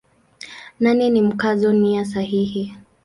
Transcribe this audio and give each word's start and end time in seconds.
Nane 0.79 1.09
ni 1.09 1.21
Mkazo 1.21 1.73
nia 1.73 2.05
sahihi. 2.05 2.77